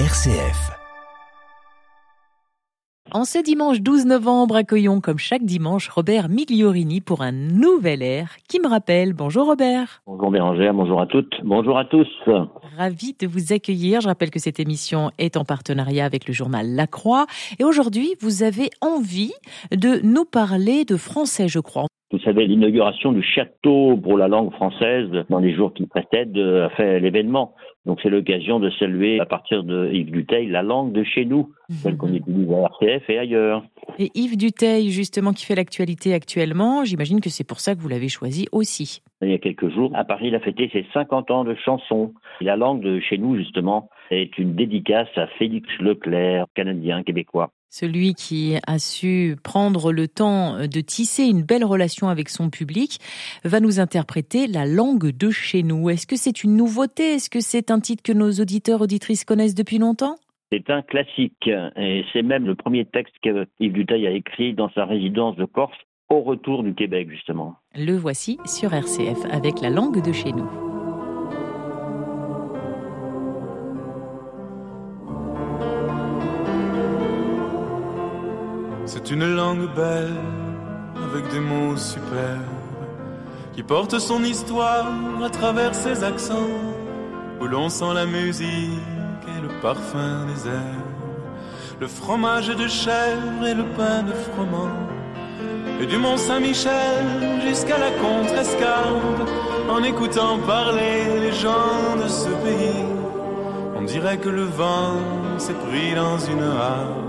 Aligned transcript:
RCF. 0.00 0.72
En 3.12 3.24
ce 3.24 3.40
dimanche 3.40 3.80
12 3.80 4.06
novembre, 4.06 4.56
accueillons 4.56 5.00
comme 5.00 5.18
chaque 5.18 5.44
dimanche 5.44 5.88
Robert 5.88 6.28
Migliorini 6.28 7.00
pour 7.00 7.22
un 7.22 7.30
nouvel 7.30 8.02
air 8.02 8.30
qui 8.48 8.58
me 8.58 8.66
rappelle. 8.66 9.12
Bonjour 9.12 9.46
Robert. 9.46 10.02
Bonjour 10.04 10.32
Bérangère, 10.32 10.74
bonjour 10.74 11.00
à 11.00 11.06
toutes, 11.06 11.32
bonjour 11.44 11.78
à 11.78 11.84
tous. 11.84 12.08
Ravi 12.76 13.14
de 13.16 13.28
vous 13.28 13.52
accueillir. 13.52 14.00
Je 14.00 14.08
rappelle 14.08 14.32
que 14.32 14.40
cette 14.40 14.58
émission 14.58 15.12
est 15.18 15.36
en 15.36 15.44
partenariat 15.44 16.04
avec 16.04 16.26
le 16.26 16.34
journal 16.34 16.74
La 16.74 16.88
Croix. 16.88 17.26
Et 17.60 17.64
aujourd'hui, 17.64 18.16
vous 18.20 18.42
avez 18.42 18.70
envie 18.80 19.32
de 19.70 20.00
nous 20.02 20.24
parler 20.24 20.84
de 20.84 20.96
français, 20.96 21.46
je 21.46 21.60
crois. 21.60 21.86
Vous 22.14 22.20
savez, 22.20 22.46
l'inauguration 22.46 23.10
du 23.10 23.24
château 23.24 23.96
pour 23.96 24.16
la 24.16 24.28
langue 24.28 24.52
française 24.52 25.08
dans 25.30 25.40
les 25.40 25.52
jours 25.52 25.74
qui 25.74 25.84
précèdent 25.84 26.38
a 26.38 26.68
fait 26.70 27.00
l'événement. 27.00 27.56
Donc 27.86 27.98
c'est 28.04 28.08
l'occasion 28.08 28.60
de 28.60 28.70
saluer 28.70 29.18
à 29.18 29.26
partir 29.26 29.64
de 29.64 29.90
Yves 29.92 30.12
Duteil 30.12 30.46
la 30.46 30.62
langue 30.62 30.92
de 30.92 31.02
chez 31.02 31.24
nous, 31.24 31.50
celle 31.70 31.96
qu'on 31.96 32.14
utilise 32.14 32.48
à 32.52 32.66
RCF 32.66 33.10
et 33.10 33.18
ailleurs. 33.18 33.64
Et 33.98 34.12
Yves 34.14 34.36
Duteil, 34.36 34.90
justement, 34.90 35.32
qui 35.32 35.44
fait 35.44 35.56
l'actualité 35.56 36.14
actuellement, 36.14 36.84
j'imagine 36.84 37.20
que 37.20 37.30
c'est 37.30 37.42
pour 37.42 37.58
ça 37.58 37.74
que 37.74 37.80
vous 37.80 37.88
l'avez 37.88 38.08
choisi 38.08 38.46
aussi. 38.52 39.02
Il 39.20 39.30
y 39.30 39.34
a 39.34 39.38
quelques 39.38 39.70
jours, 39.70 39.90
à 39.94 40.04
Paris, 40.04 40.28
il 40.28 40.36
a 40.36 40.40
fêté 40.40 40.70
ses 40.72 40.86
50 40.94 41.32
ans 41.32 41.42
de 41.42 41.56
chansons. 41.64 42.14
La 42.40 42.54
langue 42.54 42.80
de 42.80 43.00
chez 43.00 43.18
nous, 43.18 43.36
justement, 43.36 43.88
est 44.12 44.38
une 44.38 44.54
dédicace 44.54 45.08
à 45.16 45.26
Félix 45.36 45.68
Leclerc, 45.80 46.46
canadien, 46.54 47.02
québécois. 47.02 47.50
Celui 47.76 48.14
qui 48.14 48.54
a 48.68 48.78
su 48.78 49.34
prendre 49.42 49.90
le 49.90 50.06
temps 50.06 50.58
de 50.60 50.80
tisser 50.80 51.24
une 51.24 51.42
belle 51.42 51.64
relation 51.64 52.08
avec 52.08 52.28
son 52.28 52.48
public 52.48 53.00
va 53.42 53.58
nous 53.58 53.80
interpréter 53.80 54.46
la 54.46 54.64
langue 54.64 55.10
de 55.10 55.30
chez 55.30 55.64
nous. 55.64 55.90
Est-ce 55.90 56.06
que 56.06 56.14
c'est 56.14 56.44
une 56.44 56.54
nouveauté? 56.54 57.14
Est-ce 57.14 57.28
que 57.28 57.40
c'est 57.40 57.72
un 57.72 57.80
titre 57.80 58.04
que 58.04 58.12
nos 58.12 58.30
auditeurs, 58.30 58.80
auditrices 58.80 59.24
connaissent 59.24 59.56
depuis 59.56 59.78
longtemps? 59.78 60.14
C'est 60.52 60.70
un 60.70 60.82
classique 60.82 61.48
et 61.48 62.04
c'est 62.12 62.22
même 62.22 62.46
le 62.46 62.54
premier 62.54 62.84
texte 62.84 63.16
que 63.24 63.48
Yves 63.58 63.72
Duteil 63.72 64.06
a 64.06 64.12
écrit 64.12 64.54
dans 64.54 64.70
sa 64.70 64.84
résidence 64.84 65.34
de 65.34 65.44
Corse 65.44 65.76
au 66.08 66.20
retour 66.20 66.62
du 66.62 66.74
Québec 66.74 67.08
justement. 67.10 67.56
Le 67.74 67.96
voici 67.96 68.38
sur 68.46 68.72
RCF 68.72 69.18
avec 69.32 69.60
la 69.60 69.70
langue 69.70 70.00
de 70.00 70.12
chez 70.12 70.30
nous. 70.30 70.73
C'est 78.96 79.10
une 79.10 79.34
langue 79.34 79.74
belle 79.74 80.14
avec 80.94 81.28
des 81.32 81.40
mots 81.40 81.76
superbes 81.76 82.60
qui 83.52 83.64
porte 83.64 83.98
son 83.98 84.22
histoire 84.22 84.86
à 85.20 85.28
travers 85.30 85.74
ses 85.74 86.04
accents 86.04 86.54
où 87.40 87.44
l'on 87.48 87.68
sent 87.68 87.92
la 87.92 88.06
musique 88.06 88.86
et 89.26 89.40
le 89.42 89.48
parfum 89.60 90.26
des 90.26 90.48
herbes, 90.48 91.80
le 91.80 91.88
fromage 91.88 92.46
de 92.46 92.68
chèvre 92.68 93.44
et 93.44 93.54
le 93.54 93.64
pain 93.76 94.04
de 94.04 94.12
froment. 94.12 94.70
Et 95.80 95.86
du 95.86 95.98
Mont 95.98 96.16
Saint-Michel 96.16 97.42
jusqu'à 97.44 97.78
la 97.78 97.90
Contrescarpe, 97.90 99.28
en 99.70 99.82
écoutant 99.82 100.38
parler 100.46 101.18
les 101.18 101.32
gens 101.32 101.96
de 102.00 102.06
ce 102.06 102.28
pays, 102.44 102.86
on 103.74 103.82
dirait 103.82 104.18
que 104.18 104.28
le 104.28 104.44
vent 104.44 105.00
s'est 105.38 105.60
pris 105.68 105.96
dans 105.96 106.18
une 106.18 106.44
harpe 106.44 107.03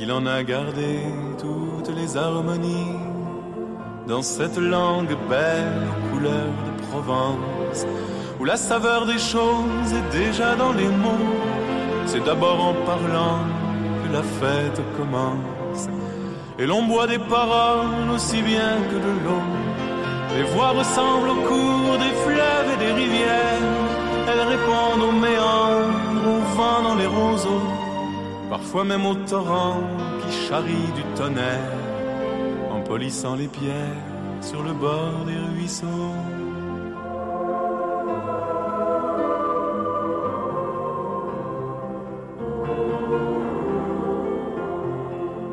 qu'il 0.00 0.12
en 0.12 0.24
a 0.24 0.42
gardé 0.42 1.00
toutes 1.38 1.94
les 1.94 2.16
harmonies. 2.16 2.96
Dans 4.08 4.22
cette 4.22 4.56
langue 4.56 5.14
belle, 5.28 5.86
couleur 6.10 6.48
de 6.66 6.72
Provence, 6.86 7.84
où 8.40 8.46
la 8.46 8.56
saveur 8.56 9.04
des 9.04 9.18
choses 9.18 9.90
est 9.98 10.18
déjà 10.18 10.56
dans 10.56 10.72
les 10.72 10.88
mots. 10.88 11.28
C'est 12.06 12.24
d'abord 12.24 12.60
en 12.70 12.74
parlant 12.86 13.40
que 14.02 14.10
la 14.10 14.22
fête 14.22 14.80
commence. 14.96 15.84
Et 16.58 16.64
l'on 16.64 16.84
boit 16.84 17.06
des 17.06 17.18
paroles 17.18 18.10
aussi 18.14 18.40
bien 18.40 18.72
que 18.90 18.96
de 19.06 19.14
l'eau. 19.24 19.44
Les 20.34 20.44
voix 20.44 20.70
ressemblent 20.70 21.28
au 21.28 21.40
cours 21.50 21.98
des 21.98 22.14
fleuves 22.24 22.70
et 22.72 22.78
des 22.84 22.92
rivières. 23.02 23.68
Elles 24.28 24.48
répondent 24.54 25.04
aux 25.10 25.18
méandres, 25.26 26.26
au 26.34 26.56
vent 26.56 26.82
dans 26.88 26.94
les 26.94 27.06
roseaux. 27.06 27.79
Parfois 28.50 28.82
même 28.82 29.06
au 29.06 29.14
torrent 29.14 29.80
qui 30.20 30.48
charrie 30.48 30.90
du 30.96 31.04
tonnerre. 31.16 31.78
En 32.72 32.80
polissant 32.80 33.36
les 33.36 33.46
pierres 33.46 34.04
sur 34.40 34.64
le 34.64 34.72
bord 34.72 35.24
des 35.24 35.36
ruisseaux. 35.54 35.86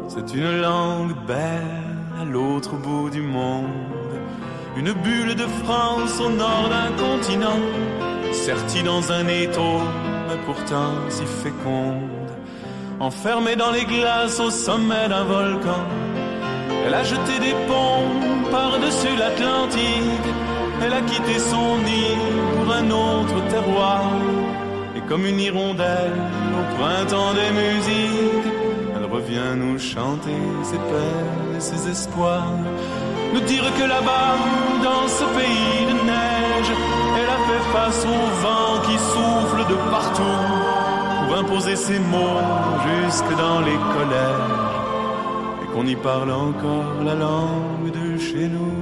C'est 0.08 0.34
une 0.34 0.62
langue 0.62 1.14
belle 1.28 2.20
à 2.20 2.26
l'autre 2.26 2.76
bout 2.78 3.12
du 3.12 3.22
monde. 3.22 3.70
Une 4.76 4.94
bulle 4.94 5.36
de 5.36 5.46
France 5.64 6.20
au 6.20 6.30
nord 6.30 6.70
d'un 6.70 6.92
continent. 6.98 7.62
Sertie 8.32 8.82
dans 8.82 9.12
un 9.12 9.28
étau, 9.28 9.82
mais 10.28 10.38
pourtant 10.48 10.94
si 11.10 11.26
féconde. 11.26 12.17
Enfermée 13.00 13.56
dans 13.56 13.72
les 13.72 13.86
glaces 13.86 14.40
au 14.40 14.50
sommet 14.50 15.08
d'un 15.10 15.24
volcan. 15.24 15.84
Elle 16.86 16.94
a 16.94 17.04
jeté 17.04 17.40
des 17.40 17.56
ponts 17.68 18.50
par-dessus 18.52 19.16
l'Atlantique. 19.18 20.30
Elle 20.84 20.94
a 20.94 21.02
quitté 21.02 21.40
son 21.40 21.78
nid 21.78 22.18
pour 22.56 22.74
un 22.74 22.90
autre 22.90 23.48
terroir. 23.50 24.12
Et 24.96 25.02
comme 25.02 25.26
une 25.26 25.40
hirondelle 25.40 26.20
au 26.60 26.76
printemps 26.78 27.34
des 27.34 27.52
musiques, 27.62 28.58
revient 29.12 29.56
nous 29.56 29.80
chanter 29.80 30.40
ses 30.64 30.78
peines 30.78 31.56
et 31.58 31.62
ses 31.62 31.90
espoirs, 31.90 32.52
nous 33.34 33.40
dire 33.42 33.64
que 33.78 33.84
là-bas, 33.84 34.36
dans 34.84 35.08
ce 35.08 35.24
pays 35.38 35.86
de 35.92 35.98
neige, 36.06 36.72
elle 37.18 37.30
a 37.38 37.40
fait 37.48 37.66
face 37.76 38.06
au 38.06 38.22
vent 38.44 38.82
qui 38.86 38.98
souffle 38.98 39.62
de 39.72 39.76
partout 39.92 40.77
imposer 41.40 41.76
ses 41.76 42.00
mots 42.00 42.42
jusque 42.88 43.32
dans 43.38 43.60
les 43.62 43.80
collèges 43.96 44.66
et 45.62 45.68
qu'on 45.74 45.86
y 45.86 45.96
parle 45.96 46.32
encore 46.32 47.04
la 47.04 47.16
langue 47.16 47.92
de 48.00 48.18
chez 48.18 48.48
nous. 48.48 48.80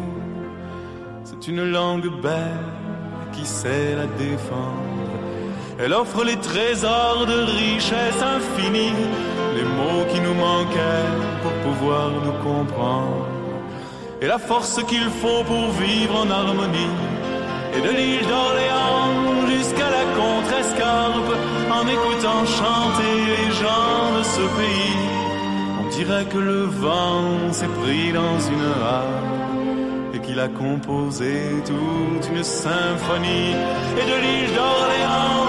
C'est 1.24 1.48
une 1.52 1.64
langue 1.70 2.10
belle 2.22 2.72
qui 3.34 3.46
sait 3.46 3.96
la 3.96 4.08
défendre. 4.24 4.94
Elle 5.80 5.94
offre 5.94 6.24
les 6.24 6.38
trésors 6.38 7.26
de 7.26 7.38
richesse 7.64 8.22
infinie 8.22 8.94
les 9.56 9.64
mots 9.64 10.06
qui 10.12 10.20
nous 10.20 10.34
manquaient 10.34 11.12
pour 11.42 11.54
pouvoir 11.66 12.12
nous 12.26 12.38
comprendre, 12.44 13.28
et 14.22 14.28
la 14.28 14.38
force 14.38 14.84
qu'il 14.84 15.10
faut 15.22 15.44
pour 15.46 15.72
vivre 15.84 16.16
en 16.24 16.30
harmonie, 16.30 16.94
et 17.78 17.82
de 17.82 17.92
l'île 17.98 18.28
d'Orléans 18.28 19.48
jusqu'à 19.48 19.90
la 19.98 20.06
Contrescarpe, 20.20 21.34
en 21.78 21.84
écoutant 21.96 22.46
chanter 22.46 23.16
les 23.34 23.52
gens 23.62 24.18
de 24.18 24.24
ce 24.24 24.46
pays, 24.60 24.98
on 25.82 25.90
dirait 25.98 26.26
que 26.26 26.38
le 26.38 26.64
vent 26.64 27.52
s'est 27.52 27.74
pris 27.82 28.12
dans 28.12 28.40
une 28.54 28.68
harpe 28.84 30.14
et 30.14 30.20
qu'il 30.20 30.40
a 30.40 30.48
composé 30.48 31.34
toute 31.66 32.30
une 32.34 32.44
symphonie, 32.44 33.54
et 34.00 34.06
de 34.12 34.18
l'île 34.24 34.54
d'Orléans 34.56 35.45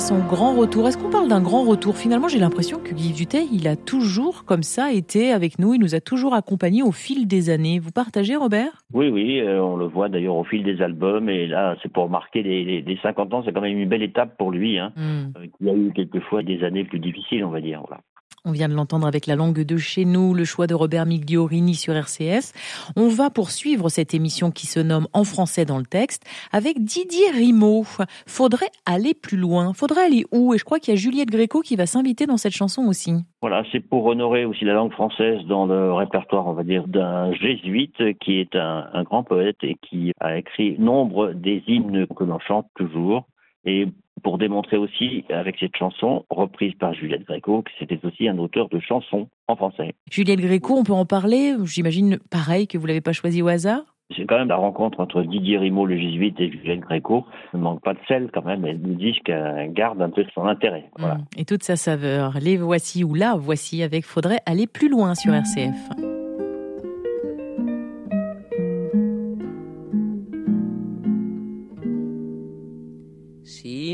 fait 0.00 0.14
son 0.14 0.18
grand 0.18 0.54
retour. 0.54 0.88
Est-ce 0.88 0.96
qu'on 0.96 1.10
parle 1.10 1.28
d'un 1.28 1.42
grand 1.42 1.64
retour? 1.64 1.96
Finalement, 1.96 2.28
j'ai 2.28 2.38
l'impression 2.38 2.78
que 2.78 2.94
Guy 2.94 3.12
Duteil, 3.12 3.48
il 3.52 3.68
a 3.68 3.76
toujours, 3.76 4.44
comme 4.44 4.62
ça, 4.62 4.92
été 4.92 5.32
avec 5.32 5.58
nous. 5.58 5.74
Il 5.74 5.80
nous 5.80 5.94
a 5.94 6.00
toujours 6.00 6.34
accompagnés 6.34 6.82
au 6.82 6.92
fil 6.92 7.26
des 7.26 7.50
années. 7.50 7.78
Vous 7.78 7.90
partagez, 7.90 8.36
Robert? 8.36 8.82
Oui, 8.92 9.08
oui. 9.08 9.40
Euh, 9.40 9.62
on 9.62 9.76
le 9.76 9.86
voit 9.86 10.08
d'ailleurs 10.08 10.36
au 10.36 10.44
fil 10.44 10.62
des 10.62 10.80
albums. 10.80 11.28
Et 11.28 11.46
là, 11.46 11.76
c'est 11.82 11.92
pour 11.92 12.08
marquer 12.08 12.42
les, 12.42 12.82
les, 12.82 12.98
50 13.02 13.34
ans. 13.34 13.42
C'est 13.44 13.52
quand 13.52 13.60
même 13.60 13.78
une 13.78 13.88
belle 13.88 14.02
étape 14.02 14.38
pour 14.38 14.50
lui. 14.50 14.78
Hein. 14.78 14.92
Hmm. 14.96 15.32
Euh, 15.36 15.46
il 15.60 15.66
y 15.66 15.70
a 15.70 15.74
eu 15.74 15.92
quelquefois 15.94 16.42
des 16.42 16.62
années 16.64 16.84
plus 16.84 16.98
difficiles, 16.98 17.44
on 17.44 17.50
va 17.50 17.60
dire. 17.60 17.82
Voilà. 17.86 18.02
On 18.46 18.52
vient 18.52 18.70
de 18.70 18.74
l'entendre 18.74 19.06
avec 19.06 19.26
la 19.26 19.36
langue 19.36 19.60
de 19.60 19.76
chez 19.76 20.06
nous, 20.06 20.32
le 20.32 20.44
choix 20.44 20.66
de 20.66 20.72
Robert 20.72 21.04
Migliorini 21.04 21.74
sur 21.74 21.94
RCS. 21.94 22.54
On 22.96 23.08
va 23.08 23.28
poursuivre 23.28 23.90
cette 23.90 24.14
émission 24.14 24.50
qui 24.50 24.66
se 24.66 24.80
nomme 24.80 25.06
En 25.12 25.24
français 25.24 25.66
dans 25.66 25.76
le 25.76 25.84
texte 25.84 26.24
avec 26.50 26.82
Didier 26.82 27.30
Rimaud. 27.34 27.84
Faudrait 28.26 28.70
aller 28.86 29.12
plus 29.12 29.36
loin. 29.36 29.74
Faudrait 29.74 30.06
aller 30.06 30.24
où? 30.32 30.54
Et 30.54 30.58
je 30.58 30.64
crois 30.64 30.78
qu'il 30.78 30.94
y 30.94 30.96
a 30.96 30.98
Juliette 30.98 31.28
Gréco 31.30 31.60
qui 31.60 31.76
va 31.76 31.84
s'inviter 31.84 32.24
dans 32.24 32.38
cette 32.38 32.54
chanson 32.54 32.86
aussi. 32.86 33.12
Voilà, 33.42 33.62
c'est 33.72 33.80
pour 33.80 34.06
honorer 34.06 34.46
aussi 34.46 34.64
la 34.64 34.72
langue 34.72 34.92
française 34.92 35.44
dans 35.46 35.66
le 35.66 35.92
répertoire, 35.92 36.46
on 36.46 36.54
va 36.54 36.64
dire, 36.64 36.88
d'un 36.88 37.34
jésuite 37.34 38.18
qui 38.20 38.40
est 38.40 38.56
un, 38.56 38.88
un 38.94 39.02
grand 39.02 39.22
poète 39.22 39.58
et 39.62 39.76
qui 39.82 40.12
a 40.18 40.38
écrit 40.38 40.78
nombre 40.78 41.34
des 41.34 41.62
hymnes 41.66 42.06
que 42.06 42.24
l'on 42.24 42.38
chante 42.38 42.68
toujours. 42.74 43.26
Et 43.66 43.86
pour 44.22 44.38
démontrer 44.38 44.76
aussi, 44.76 45.24
avec 45.30 45.56
cette 45.58 45.76
chanson, 45.76 46.24
reprise 46.30 46.74
par 46.74 46.94
Juliette 46.94 47.24
Gréco, 47.24 47.62
que 47.62 47.70
c'était 47.78 47.98
aussi 48.04 48.28
un 48.28 48.38
auteur 48.38 48.68
de 48.68 48.78
chansons 48.80 49.28
en 49.48 49.56
français. 49.56 49.94
Juliette 50.10 50.40
Gréco, 50.40 50.74
on 50.76 50.84
peut 50.84 50.92
en 50.92 51.06
parler 51.06 51.54
J'imagine 51.64 52.18
pareil 52.30 52.66
que 52.66 52.78
vous 52.78 52.86
l'avez 52.86 53.00
pas 53.00 53.12
choisi 53.12 53.42
au 53.42 53.48
hasard? 53.48 53.82
C'est 54.16 54.26
quand 54.26 54.38
même 54.38 54.48
la 54.48 54.56
rencontre 54.56 54.98
entre 54.98 55.22
Didier 55.22 55.56
Rimaud, 55.56 55.86
le 55.86 55.96
jésuite, 55.96 56.38
et 56.40 56.50
Juliette 56.50 56.80
Gréco. 56.80 57.24
Ne 57.54 57.60
manque 57.60 57.80
pas 57.82 57.94
de 57.94 58.00
sel 58.08 58.28
quand 58.34 58.44
même, 58.44 58.66
et 58.66 58.72
le 58.72 58.94
disque 58.94 59.30
garde 59.68 60.02
un 60.02 60.10
peu 60.10 60.24
son 60.34 60.46
intérêt. 60.46 60.90
Voilà. 60.98 61.14
Mmh. 61.14 61.26
Et 61.38 61.44
toute 61.44 61.62
sa 61.62 61.76
saveur. 61.76 62.34
Les 62.40 62.56
voici 62.56 63.04
ou 63.04 63.14
là, 63.14 63.36
voici 63.36 63.82
avec 63.84 64.04
Faudrait 64.04 64.40
aller 64.46 64.66
plus 64.66 64.88
loin 64.88 65.14
sur 65.14 65.32
RCF. 65.32 66.09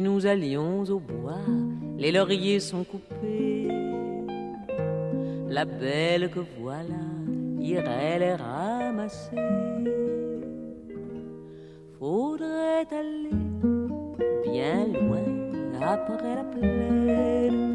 Nous 0.00 0.26
allions 0.26 0.84
au 0.84 0.98
bois, 0.98 1.46
les 1.98 2.12
lauriers 2.12 2.60
sont 2.60 2.84
coupés. 2.84 3.68
La 5.48 5.64
belle 5.64 6.30
que 6.30 6.40
voilà 6.60 7.04
irait 7.60 8.18
les 8.18 8.34
ramasser. 8.34 9.36
Faudrait 11.98 12.86
aller 12.90 13.30
bien 14.44 14.86
loin 14.86 15.24
après 15.80 16.34
la 16.34 16.44
plaine. 16.44 17.66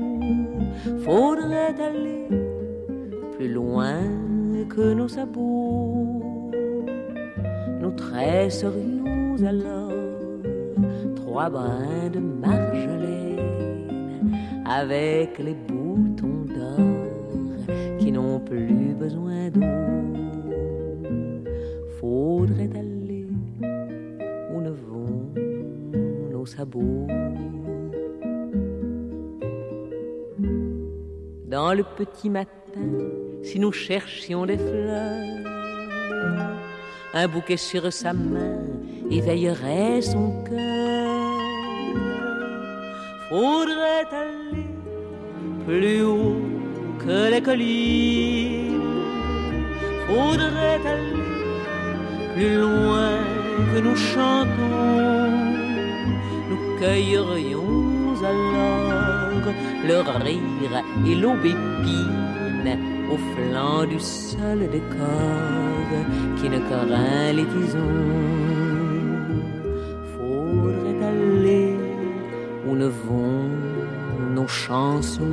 Faudrait 1.03 1.75
aller 1.81 2.27
plus 3.35 3.51
loin 3.51 4.01
que 4.69 4.93
nos 4.93 5.07
sabots. 5.07 6.51
Nous 7.79 7.91
tresserions 7.91 9.35
alors 9.45 10.00
trois 11.31 11.49
brins 11.49 12.09
de 12.11 12.19
marjolaine 12.19 13.39
avec 14.65 15.39
les 15.39 15.53
boutons 15.53 16.43
d'or 16.53 17.97
qui 17.99 18.11
n'ont 18.11 18.41
plus 18.41 18.93
besoin 18.99 19.49
d'eau. 19.49 19.61
Faudrait 22.01 22.69
aller 22.75 23.27
où 24.53 24.59
ne 24.59 24.71
vont 24.71 25.31
nos 26.33 26.45
sabots. 26.45 27.07
Dans 31.47 31.73
le 31.73 31.83
petit 31.95 32.29
matin, 32.29 32.91
si 33.41 33.57
nous 33.57 33.71
cherchions 33.71 34.45
des 34.45 34.57
fleurs, 34.57 35.45
un 37.13 37.27
bouquet 37.29 37.55
sur 37.55 37.91
sa 37.93 38.11
main 38.11 38.57
éveillerait 39.09 40.01
son 40.01 40.43
cœur 40.43 40.90
faudrait 43.31 44.09
aller 44.23 44.67
plus 45.65 46.01
haut 46.03 46.41
que 46.99 47.31
les 47.31 47.41
collines, 47.41 48.81
faudrait 50.07 50.81
aller 50.93 51.29
plus 52.35 52.55
loin 52.65 53.13
que 53.71 53.79
nous 53.85 53.95
chantons, 53.95 55.31
nous 56.49 56.61
cueillerions 56.79 58.15
alors 58.31 59.47
le 59.89 59.97
rire 60.25 60.75
et 61.07 61.15
l'aubépine 61.15 62.77
au 63.13 63.17
flanc 63.33 63.85
du 63.85 63.99
seul 63.99 64.59
décor 64.75 65.87
qui 66.37 66.49
ne 66.49 66.59
craint 66.69 67.31
les 67.33 67.45
tisons. 67.53 68.41
vont 72.87 73.20
nos 74.71 75.01
chansons. 75.01 75.23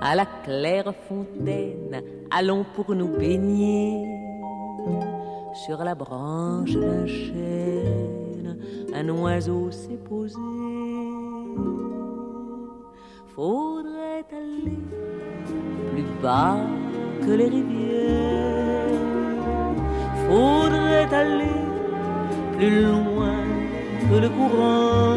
À 0.00 0.14
la 0.14 0.26
claire 0.44 0.92
fontaine, 1.08 2.02
allons 2.30 2.64
pour 2.74 2.94
nous 2.94 3.08
baigner. 3.08 4.06
Sur 5.54 5.82
la 5.82 5.94
branche 5.94 6.74
d'un 6.74 7.06
chêne, 7.06 8.58
un 8.94 9.08
oiseau 9.08 9.70
s'est 9.70 10.00
posé. 10.08 10.36
Faudrait 13.34 14.24
aller 14.32 14.78
plus 15.90 16.22
bas 16.22 16.58
que 17.22 17.30
les 17.30 17.48
rivières. 17.48 19.00
Faudrait 20.28 21.14
aller 21.14 21.60
plus 22.56 22.82
loin 22.82 23.35
le 24.14 24.28
courant. 24.28 25.16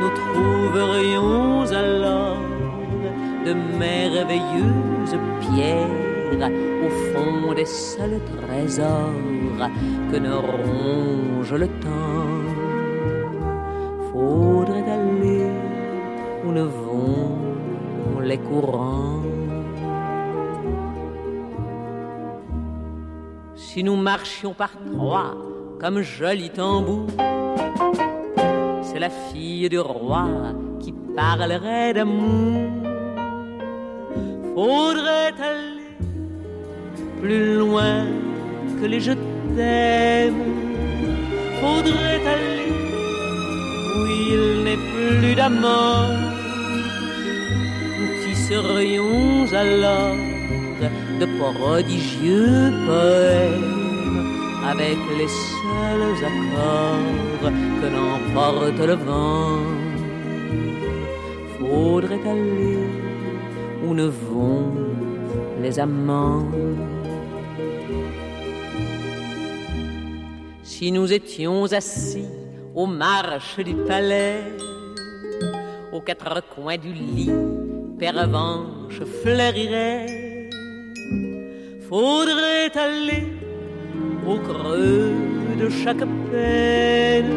Nous 0.00 0.10
trouverions 0.20 1.62
alors 1.72 2.36
de 3.46 3.52
merveilleuses 3.78 5.18
pierres 5.40 5.88
au 6.84 6.90
fond 7.12 7.54
des 7.54 7.64
seuls 7.64 8.20
trésors 8.36 9.68
que 10.10 10.16
ne 10.16 10.32
ronge 10.32 11.54
le 11.54 11.68
temps. 11.68 12.40
Faudrait 14.12 14.90
aller 14.98 15.46
où 16.44 16.52
ne 16.52 16.62
vont 16.62 18.20
les 18.22 18.38
courants. 18.38 19.22
Si 23.54 23.82
nous 23.82 23.96
marchions 23.96 24.52
par 24.52 24.70
trois, 24.92 25.34
comme 25.80 26.02
joli 26.02 26.50
tambour. 26.50 27.06
C'est 28.82 28.98
la 28.98 29.10
fille 29.10 29.68
du 29.68 29.78
roi 29.78 30.26
qui 30.78 30.92
parlerait 31.16 31.94
d'amour. 31.94 32.68
Faudrait 34.54 35.34
aller 35.50 35.90
plus 37.20 37.56
loin 37.56 38.04
que 38.80 38.86
les 38.86 39.00
je 39.00 39.12
t'aime. 39.56 40.34
Faudrait 41.60 42.24
aller 42.34 42.72
où 43.96 44.00
il 44.32 44.64
n'est 44.64 44.84
plus 44.92 45.34
d'amant. 45.34 46.08
Nous 47.98 48.12
tisserions 48.24 49.46
alors 49.52 50.16
de 51.20 51.26
prodigieux 51.38 52.72
poèmes 52.86 53.49
avec 54.70 54.98
les 55.18 55.28
seuls 55.28 56.24
accords 56.30 57.50
que 57.80 57.88
n'emporte 57.96 58.80
le 58.90 58.96
vent. 59.06 59.62
Faudrait 61.58 62.24
aller 62.34 62.78
où 63.84 63.94
ne 63.94 64.06
vont 64.06 64.72
les 65.60 65.78
amants. 65.80 66.46
Si 70.62 70.92
nous 70.92 71.12
étions 71.12 71.64
assis 71.72 72.28
aux 72.74 72.86
marches 72.86 73.58
du 73.58 73.74
palais, 73.74 74.40
aux 75.92 76.00
quatre 76.00 76.42
coins 76.54 76.78
du 76.78 76.92
lit, 76.92 77.30
Pervenche 77.98 79.02
fleurirait. 79.22 80.48
Faudrait 81.88 82.72
aller 82.76 83.39
au 84.30 84.38
creux 84.38 85.12
de 85.60 85.68
chaque 85.68 86.04
peine. 86.30 87.32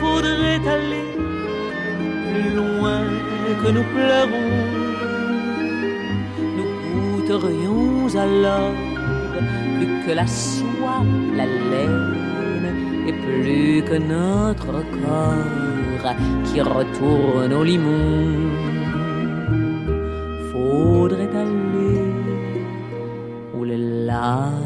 Faudrait 0.00 0.62
aller 0.76 1.08
plus 2.28 2.50
loin 2.60 3.02
que 3.60 3.68
nous 3.76 3.86
pleurons. 3.94 4.54
Nous 6.56 6.70
goûterions 6.92 8.08
alors 8.26 8.74
plus 9.76 9.94
que 10.04 10.12
la 10.20 10.26
soie, 10.26 11.02
la 11.38 11.46
laine 11.70 12.68
et 13.08 13.14
plus 13.24 13.82
que 13.88 13.96
notre 14.14 14.76
corps 15.02 16.14
qui 16.46 16.60
retourne 16.60 17.52
au 17.52 17.64
limon. 17.64 18.06
Faudrait 20.52 21.34
aller 21.44 22.12
où 23.54 23.64
les 23.64 23.82
larmes 24.08 24.63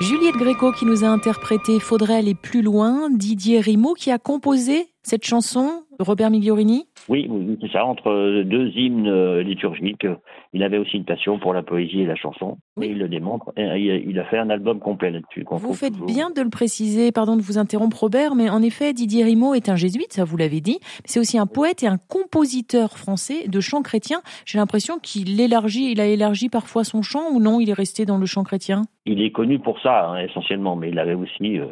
Juliette 0.00 0.36
Gréco 0.36 0.72
qui 0.72 0.84
nous 0.86 1.04
a 1.04 1.08
interprété 1.08 1.78
Faudrait 1.78 2.16
aller 2.16 2.34
plus 2.34 2.62
loin, 2.62 3.08
Didier 3.08 3.60
Rimaud 3.60 3.94
qui 3.94 4.10
a 4.10 4.18
composé 4.18 4.88
cette 5.04 5.24
chanson, 5.24 5.84
Robert 6.00 6.30
Migliorini 6.30 6.86
Oui, 7.08 7.30
c'est 7.60 7.70
ça, 7.70 7.84
entre 7.84 8.42
deux 8.42 8.68
hymnes 8.74 9.08
euh, 9.08 9.42
liturgiques. 9.42 10.06
Il 10.52 10.62
avait 10.62 10.78
aussi 10.78 10.96
une 10.96 11.04
passion 11.04 11.38
pour 11.38 11.54
la 11.54 11.62
poésie 11.62 12.00
et 12.00 12.06
la 12.06 12.16
chanson. 12.16 12.58
Oui. 12.76 12.86
Et 12.86 12.90
il 12.90 12.98
le 12.98 13.08
démontre. 13.08 13.52
il 13.56 14.18
a 14.18 14.24
fait 14.24 14.38
un 14.38 14.50
album 14.50 14.80
complet 14.80 15.10
là-dessus. 15.10 15.44
Vous 15.50 15.74
faites 15.74 15.98
bien 15.98 16.30
de 16.30 16.42
le 16.42 16.50
préciser, 16.50 17.12
pardon 17.12 17.36
de 17.36 17.42
vous 17.42 17.58
interrompre 17.58 18.00
Robert, 18.00 18.34
mais 18.34 18.50
en 18.50 18.62
effet, 18.62 18.92
Didier 18.92 19.24
Rimaud 19.24 19.54
est 19.54 19.68
un 19.68 19.76
jésuite, 19.76 20.12
ça 20.12 20.24
vous 20.24 20.36
l'avez 20.36 20.60
dit. 20.60 20.78
C'est 21.04 21.20
aussi 21.20 21.38
un 21.38 21.46
poète 21.46 21.82
et 21.82 21.86
un 21.86 21.98
compositeur 21.98 22.96
français 22.96 23.48
de 23.48 23.60
chants 23.60 23.82
chrétiens. 23.82 24.22
J'ai 24.46 24.58
l'impression 24.58 24.98
qu'il 24.98 25.40
élargit, 25.40 25.92
il 25.92 26.00
a 26.00 26.06
élargi 26.06 26.48
parfois 26.48 26.84
son 26.84 27.02
chant 27.02 27.30
ou 27.32 27.40
non, 27.40 27.60
il 27.60 27.70
est 27.70 27.74
resté 27.74 28.06
dans 28.06 28.18
le 28.18 28.26
chant 28.26 28.44
chrétien? 28.44 28.82
Il 29.06 29.22
est 29.22 29.32
connu 29.32 29.58
pour 29.58 29.80
ça, 29.80 30.08
hein, 30.08 30.18
essentiellement, 30.18 30.76
mais 30.76 30.90
il 30.90 30.98
avait 30.98 31.14
aussi... 31.14 31.58
Euh, 31.58 31.66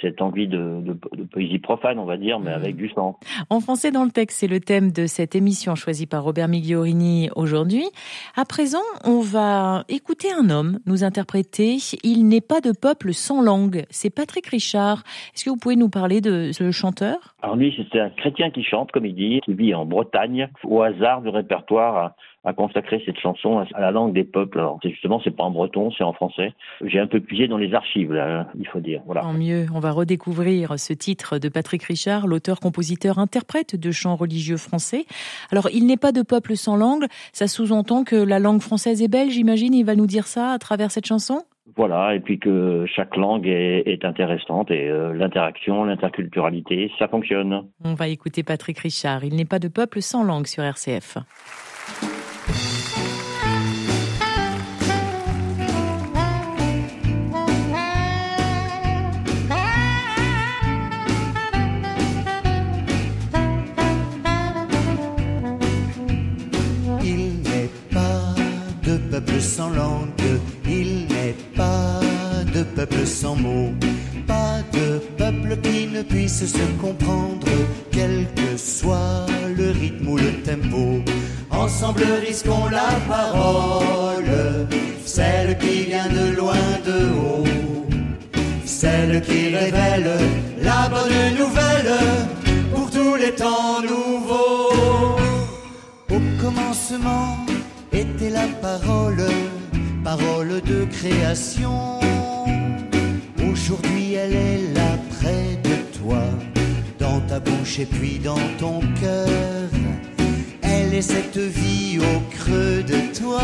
cette 0.00 0.22
envie 0.22 0.48
de, 0.48 0.80
de, 0.82 1.24
poésie 1.24 1.58
profane, 1.58 1.98
on 1.98 2.04
va 2.04 2.16
dire, 2.16 2.40
mais 2.40 2.52
avec 2.52 2.76
du 2.76 2.88
sang. 2.90 3.18
En 3.50 3.60
français 3.60 3.90
dans 3.90 4.04
le 4.04 4.10
texte, 4.10 4.40
c'est 4.40 4.46
le 4.46 4.60
thème 4.60 4.92
de 4.92 5.06
cette 5.06 5.34
émission 5.34 5.74
choisie 5.74 6.06
par 6.06 6.24
Robert 6.24 6.48
Migliorini 6.48 7.30
aujourd'hui. 7.36 7.84
À 8.36 8.44
présent, 8.44 8.82
on 9.04 9.20
va 9.20 9.84
écouter 9.88 10.28
un 10.32 10.50
homme 10.50 10.78
nous 10.86 11.04
interpréter 11.04 11.76
Il 12.02 12.28
n'est 12.28 12.40
pas 12.40 12.60
de 12.60 12.72
peuple 12.72 13.12
sans 13.12 13.42
langue. 13.42 13.84
C'est 13.90 14.10
Patrick 14.10 14.46
Richard. 14.46 15.02
Est-ce 15.34 15.44
que 15.44 15.50
vous 15.50 15.56
pouvez 15.56 15.76
nous 15.76 15.88
parler 15.88 16.20
de 16.20 16.50
ce 16.52 16.70
chanteur? 16.70 17.34
Alors 17.42 17.56
lui, 17.56 17.74
c'est 17.92 18.00
un 18.00 18.10
chrétien 18.10 18.50
qui 18.50 18.62
chante, 18.62 18.92
comme 18.92 19.06
il 19.06 19.14
dit, 19.14 19.40
qui 19.44 19.54
vit 19.54 19.74
en 19.74 19.86
Bretagne. 19.86 20.48
Au 20.64 20.82
hasard 20.82 21.22
du 21.22 21.28
répertoire, 21.28 22.14
a 22.46 22.52
consacré 22.52 23.02
cette 23.04 23.18
chanson 23.18 23.58
à 23.74 23.80
la 23.80 23.90
langue 23.90 24.14
des 24.14 24.22
peuples. 24.22 24.60
Alors, 24.60 24.78
justement, 24.82 25.20
c'est 25.22 25.34
pas 25.34 25.42
en 25.42 25.50
breton, 25.50 25.90
c'est 25.90 26.04
en 26.04 26.12
français. 26.12 26.52
J'ai 26.84 27.00
un 27.00 27.08
peu 27.08 27.20
puisé 27.20 27.48
dans 27.48 27.58
les 27.58 27.74
archives, 27.74 28.12
là, 28.12 28.40
hein, 28.40 28.46
il 28.58 28.66
faut 28.68 28.78
dire. 28.78 29.02
Voilà. 29.04 29.22
Tant 29.22 29.32
mieux. 29.32 29.66
On 29.74 29.80
va 29.80 29.90
redécouvrir 29.90 30.78
ce 30.78 30.92
titre 30.92 31.38
de 31.38 31.48
Patrick 31.48 31.82
Richard, 31.82 32.28
l'auteur, 32.28 32.60
compositeur, 32.60 33.18
interprète 33.18 33.74
de 33.74 33.90
chants 33.90 34.14
religieux 34.14 34.56
français. 34.56 35.06
Alors, 35.50 35.68
il 35.72 35.86
n'est 35.86 35.96
pas 35.96 36.12
de 36.12 36.22
peuple 36.22 36.54
sans 36.54 36.76
langue. 36.76 37.06
Ça 37.32 37.48
sous-entend 37.48 38.04
que 38.04 38.16
la 38.16 38.38
langue 38.38 38.60
française 38.60 39.02
est 39.02 39.08
belle, 39.08 39.30
j'imagine. 39.30 39.74
Il 39.74 39.84
va 39.84 39.96
nous 39.96 40.06
dire 40.06 40.28
ça 40.28 40.52
à 40.52 40.58
travers 40.58 40.92
cette 40.92 41.06
chanson? 41.06 41.42
Voilà, 41.74 42.14
et 42.14 42.20
puis 42.20 42.38
que 42.38 42.86
chaque 42.86 43.16
langue 43.16 43.48
est, 43.48 44.04
intéressante 44.04 44.70
et 44.70 44.88
euh, 44.88 45.12
l'interaction, 45.12 45.84
l'interculturalité, 45.84 46.92
ça 46.98 47.08
fonctionne. 47.08 47.64
On 47.84 47.94
va 47.94 48.06
écouter 48.06 48.44
Patrick 48.44 48.78
Richard. 48.78 49.24
Il 49.24 49.34
n'est 49.34 49.44
pas 49.44 49.58
de 49.58 49.66
peuple 49.66 50.00
sans 50.00 50.22
langue 50.22 50.46
sur 50.46 50.62
RCF. 50.62 51.18
Peuple 72.76 73.06
sans 73.06 73.36
mots, 73.36 73.72
pas 74.26 74.58
de 74.74 74.98
peuple 75.16 75.56
qui 75.62 75.86
ne 75.86 76.02
puisse 76.02 76.44
se 76.44 76.66
comprendre, 76.78 77.48
quel 77.90 78.26
que 78.36 78.56
soit 78.58 79.24
le 79.56 79.70
rythme 79.70 80.08
ou 80.08 80.18
le 80.18 80.32
tempo. 80.42 81.02
Ensemble 81.50 82.04
risquons 82.26 82.66
la 82.66 82.90
parole, 83.08 84.68
celle 85.06 85.56
qui 85.56 85.84
vient 85.84 86.08
de 86.08 86.36
loin 86.36 86.66
de 86.84 86.98
haut, 87.18 87.44
celle 88.66 89.22
qui 89.22 89.56
révèle 89.56 90.18
la 90.60 90.90
bonne 90.90 91.34
nouvelle 91.38 91.94
pour 92.74 92.90
tous 92.90 93.14
les 93.14 93.32
temps 93.34 93.80
nouveaux. 93.80 95.16
Au 96.10 96.20
commencement, 96.42 97.38
était 97.90 98.30
la 98.30 98.48
parole, 98.60 99.24
parole 100.04 100.60
de 100.60 100.84
création. 100.84 102.00
Aujourd'hui 103.68 104.14
elle 104.14 104.32
est 104.32 104.74
là 104.74 104.96
près 105.18 105.58
de 105.64 105.98
toi, 105.98 106.22
dans 107.00 107.18
ta 107.22 107.40
bouche 107.40 107.80
et 107.80 107.86
puis 107.86 108.20
dans 108.20 108.38
ton 108.60 108.78
cœur. 109.00 109.68
Elle 110.62 110.94
est 110.94 111.02
cette 111.02 111.36
vie 111.36 111.98
au 111.98 112.20
creux 112.30 112.84
de 112.84 113.12
toi, 113.18 113.42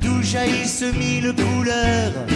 d'où 0.00 0.20
jaillissent 0.24 0.92
mille 0.98 1.32
couleurs. 1.36 2.26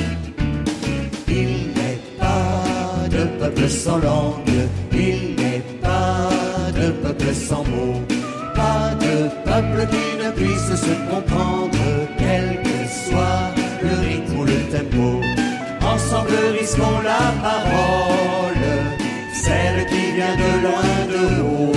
Il 1.26 1.73
n'est 1.75 2.02
pas 2.21 3.09
de 3.11 3.25
peuple 3.40 3.68
sans 3.68 3.99
langue, 3.99 4.68
il 4.92 5.35
n'est 5.35 5.64
pas 5.80 6.30
de 6.80 6.92
peuple 7.02 7.35
sans 7.35 7.64
mots, 7.64 8.00
pas 8.54 8.94
de 8.94 9.28
peuple 9.44 9.88
qui 9.90 10.40
puisse 10.40 10.80
se 10.87 10.94
comprendre, 11.11 11.78
La 17.04 17.32
parole, 17.42 18.66
celle 19.34 19.86
qui 19.86 20.12
vient 20.16 20.36
de 20.36 20.50
loin 20.64 20.94
de 21.12 21.42
haut, 21.42 21.72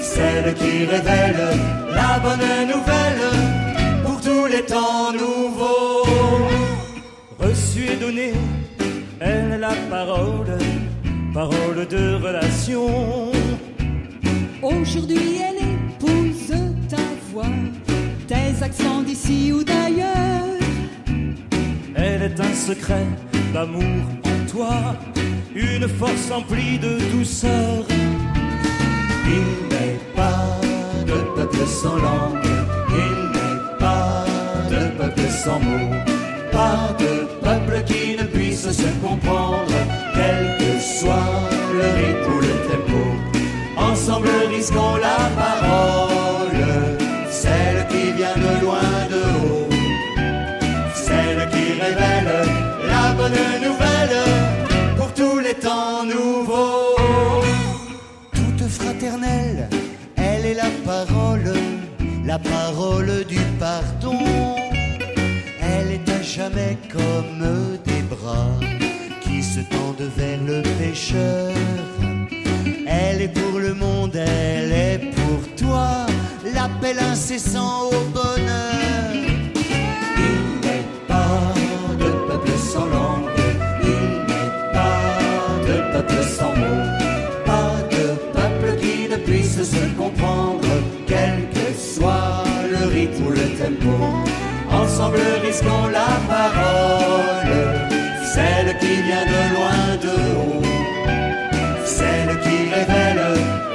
celle 0.00 0.54
qui 0.54 0.86
révèle 0.86 1.42
la 1.94 2.18
bonne 2.18 2.66
nouvelle 2.72 3.24
pour 4.04 4.20
tous 4.20 4.46
les 4.46 4.62
temps 4.62 5.12
nouveaux. 5.12 6.06
Reçu 7.38 7.84
et 7.92 7.96
donné, 7.96 8.32
elle 9.20 9.52
est 9.52 9.58
la 9.58 9.74
parole, 9.88 10.58
parole 11.32 11.86
de 11.86 12.14
relation. 12.14 13.30
Aujourd'hui 14.62 15.40
elle 15.48 15.62
épouse 15.74 16.54
tes 18.26 18.64
accents 18.64 19.02
d'ici 19.02 19.52
ou 19.52 19.62
d'ailleurs. 19.62 20.58
Elle 21.94 22.22
est 22.22 22.40
un 22.40 22.54
secret 22.54 23.06
d'amour 23.52 24.02
en 24.24 24.50
toi, 24.50 24.96
une 25.54 25.88
force 25.88 26.30
emplie 26.30 26.78
de 26.78 26.98
douceur. 27.12 27.84
Il 29.26 29.68
n'est 29.68 30.00
pas 30.14 30.60
de 31.06 31.18
peuple 31.36 31.66
sans 31.66 31.96
langue, 31.96 32.46
il 32.90 33.16
n'est 33.36 33.78
pas 33.78 34.24
de 34.70 34.96
peuple 34.96 35.28
sans 35.44 35.60
mots, 35.60 35.94
pas 36.50 36.94
de 36.98 37.26
peuple 37.44 37.84
qui 37.86 38.16
ne 38.16 38.24
puisse 38.24 38.70
se 38.70 38.88
comprendre, 39.02 39.72
quel 40.14 40.56
que 40.58 40.80
soit 40.80 41.40
le 41.72 41.86
rythme 41.98 42.32
ou 42.32 42.40
le 42.40 42.54
tempo. 42.68 43.02
Ensemble 43.76 44.28
risquons 44.50 44.96
la 44.96 45.18
parole 45.36 46.17
Elle 59.00 60.44
est 60.44 60.54
la 60.54 60.70
parole, 60.84 61.54
la 62.24 62.38
parole 62.38 63.24
du 63.28 63.38
pardon. 63.60 64.18
Elle 65.60 65.92
est 65.92 66.10
à 66.10 66.20
jamais 66.20 66.76
comme 66.90 67.78
des 67.84 68.02
bras 68.02 68.58
qui 69.20 69.40
se 69.40 69.60
tendent 69.60 70.10
vers 70.16 70.40
le 70.44 70.62
pécheur. 70.78 71.52
Elle 72.88 73.22
est 73.22 73.28
pour 73.28 73.60
le 73.60 73.74
monde, 73.74 74.16
elle 74.16 74.72
est 74.72 75.10
pour 75.14 75.54
toi 75.56 76.06
l'appel 76.52 76.98
incessant 76.98 77.84
au 77.86 78.00
bonheur. 78.12 79.12
Il 80.16 80.60
n'est 80.64 80.88
pas 81.06 81.54
de 82.00 82.10
peuple 82.26 82.50
sans 82.72 82.86
langue, 82.86 83.30
il 83.82 84.24
n'est 84.28 84.72
pas 84.72 85.06
de 85.68 85.92
peuple 85.92 86.22
sans 86.24 86.54
mots, 86.56 87.07
risquons 95.58 95.86
la 95.88 96.08
parole, 96.28 97.54
celle 98.24 98.78
qui 98.78 99.02
vient 99.02 99.26
de 99.34 99.42
loin 99.54 99.96
de 100.02 100.14
haut, 100.36 100.62
celle 101.84 102.40
qui 102.40 102.74
révèle 102.74 103.22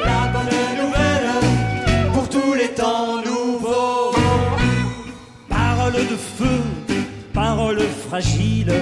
la 0.06 0.32
bonne 0.34 0.60
nouvelle 0.82 2.12
pour 2.13 2.30
tous 2.30 2.54
les 2.54 2.70
temps 2.70 3.18
nouveaux. 3.25 4.16
Parole 5.50 5.94
de 5.94 6.18
feu, 6.38 6.62
parole 7.34 7.80
fragile, 8.08 8.74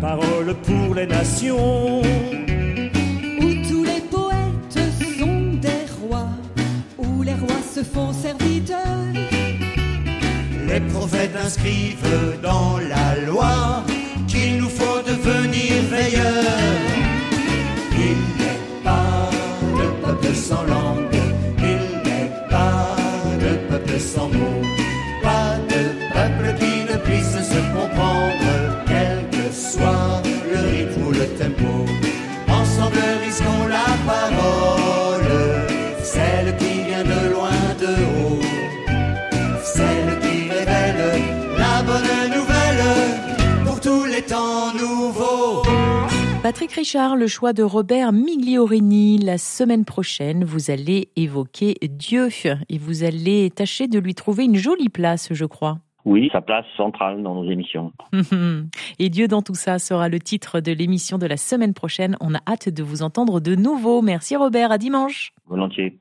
parole 0.00 0.54
pour 0.66 0.94
les 0.94 1.06
nations 1.06 2.02
Les 10.74 10.80
prophètes 10.80 11.36
inscrivent 11.36 12.40
dans 12.42 12.78
la 12.78 13.14
loi 13.24 13.84
qu'il 14.26 14.56
nous 14.56 14.68
faut 14.68 14.93
Patrick 46.44 46.72
Richard, 46.72 47.16
le 47.16 47.26
choix 47.26 47.54
de 47.54 47.62
Robert 47.62 48.12
Migliorini. 48.12 49.16
La 49.16 49.38
semaine 49.38 49.86
prochaine, 49.86 50.44
vous 50.44 50.70
allez 50.70 51.08
évoquer 51.16 51.74
Dieu 51.88 52.28
et 52.68 52.76
vous 52.76 53.02
allez 53.02 53.48
tâcher 53.50 53.88
de 53.88 53.98
lui 53.98 54.14
trouver 54.14 54.44
une 54.44 54.56
jolie 54.56 54.90
place, 54.90 55.32
je 55.32 55.46
crois. 55.46 55.78
Oui, 56.04 56.28
sa 56.34 56.42
place 56.42 56.66
centrale 56.76 57.22
dans 57.22 57.34
nos 57.34 57.50
émissions. 57.50 57.94
Et 58.98 59.08
Dieu 59.08 59.26
dans 59.26 59.40
tout 59.40 59.54
ça 59.54 59.78
sera 59.78 60.10
le 60.10 60.18
titre 60.18 60.60
de 60.60 60.70
l'émission 60.70 61.16
de 61.16 61.24
la 61.24 61.38
semaine 61.38 61.72
prochaine. 61.72 62.14
On 62.20 62.34
a 62.34 62.40
hâte 62.46 62.68
de 62.68 62.82
vous 62.82 63.00
entendre 63.00 63.40
de 63.40 63.54
nouveau. 63.54 64.02
Merci 64.02 64.36
Robert, 64.36 64.70
à 64.70 64.76
dimanche. 64.76 65.32
Volontiers. 65.46 65.98